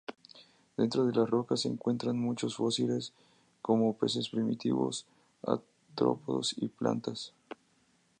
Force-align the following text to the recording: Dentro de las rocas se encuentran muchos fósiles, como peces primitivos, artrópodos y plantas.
Dentro 0.77 1.05
de 1.05 1.13
las 1.13 1.29
rocas 1.29 1.61
se 1.61 1.67
encuentran 1.67 2.17
muchos 2.17 2.55
fósiles, 2.55 3.13
como 3.61 3.95
peces 3.95 4.29
primitivos, 4.29 5.05
artrópodos 5.43 6.55
y 6.57 6.69
plantas. 6.69 7.33